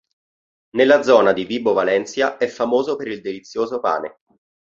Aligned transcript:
Nella 0.71 1.03
zona 1.03 1.31
di 1.31 1.45
Vibo 1.45 1.73
Valentia 1.73 2.37
è 2.37 2.47
famoso 2.47 2.95
per 2.95 3.07
il 3.07 3.21
delizioso 3.21 3.79
pane. 3.79 4.21